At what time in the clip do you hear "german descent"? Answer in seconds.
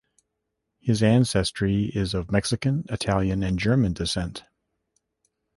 3.59-4.43